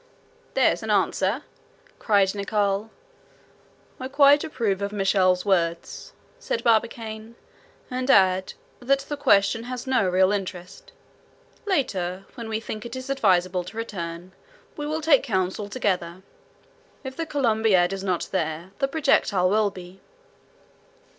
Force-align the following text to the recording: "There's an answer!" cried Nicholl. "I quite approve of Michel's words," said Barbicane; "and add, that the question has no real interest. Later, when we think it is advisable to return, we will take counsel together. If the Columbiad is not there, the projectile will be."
"There's 0.55 0.81
an 0.81 0.89
answer!" 0.89 1.43
cried 1.99 2.33
Nicholl. 2.33 2.89
"I 3.99 4.07
quite 4.07 4.43
approve 4.43 4.81
of 4.81 4.91
Michel's 4.91 5.45
words," 5.45 6.13
said 6.39 6.63
Barbicane; 6.63 7.35
"and 7.91 8.09
add, 8.09 8.53
that 8.79 9.01
the 9.01 9.15
question 9.15 9.65
has 9.65 9.85
no 9.85 10.09
real 10.09 10.31
interest. 10.31 10.91
Later, 11.67 12.25
when 12.33 12.49
we 12.49 12.59
think 12.59 12.83
it 12.83 12.95
is 12.95 13.11
advisable 13.11 13.63
to 13.63 13.77
return, 13.77 14.31
we 14.75 14.87
will 14.87 15.01
take 15.01 15.21
counsel 15.21 15.69
together. 15.69 16.23
If 17.03 17.15
the 17.15 17.27
Columbiad 17.27 17.93
is 17.93 18.03
not 18.03 18.27
there, 18.31 18.71
the 18.79 18.87
projectile 18.87 19.51
will 19.51 19.69
be." 19.69 20.01